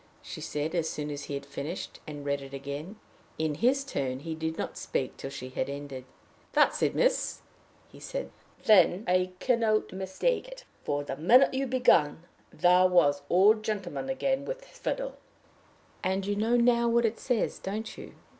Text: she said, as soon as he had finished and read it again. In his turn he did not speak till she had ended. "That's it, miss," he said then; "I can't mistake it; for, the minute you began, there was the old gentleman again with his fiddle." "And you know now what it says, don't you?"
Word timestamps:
she 0.23 0.41
said, 0.41 0.73
as 0.73 0.89
soon 0.89 1.11
as 1.11 1.25
he 1.25 1.35
had 1.35 1.45
finished 1.45 1.99
and 2.07 2.25
read 2.25 2.41
it 2.41 2.55
again. 2.55 2.95
In 3.37 3.53
his 3.53 3.83
turn 3.83 4.21
he 4.21 4.33
did 4.33 4.57
not 4.57 4.75
speak 4.75 5.15
till 5.15 5.29
she 5.29 5.49
had 5.49 5.69
ended. 5.69 6.05
"That's 6.53 6.81
it, 6.81 6.95
miss," 6.95 7.41
he 7.87 7.99
said 7.99 8.31
then; 8.65 9.03
"I 9.07 9.33
can't 9.37 9.93
mistake 9.93 10.47
it; 10.47 10.63
for, 10.83 11.03
the 11.03 11.17
minute 11.17 11.53
you 11.53 11.67
began, 11.67 12.23
there 12.51 12.87
was 12.87 13.19
the 13.19 13.25
old 13.29 13.61
gentleman 13.61 14.09
again 14.09 14.43
with 14.43 14.63
his 14.65 14.79
fiddle." 14.79 15.17
"And 16.03 16.25
you 16.25 16.35
know 16.35 16.57
now 16.57 16.87
what 16.89 17.05
it 17.05 17.19
says, 17.19 17.59
don't 17.59 17.95
you?" 17.95 18.13